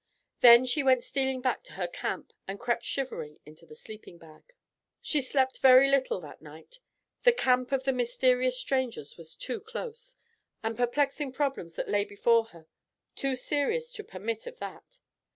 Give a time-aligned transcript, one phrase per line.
[0.39, 4.41] Then she went stealing back to her camp and crept shivering into the sleeping bag.
[4.99, 6.79] She slept very little that night.
[7.21, 10.15] The camp of the mysterious strangers was too close;
[10.63, 12.65] the perplexing problems that lay before her
[13.15, 14.97] too serious to permit of that.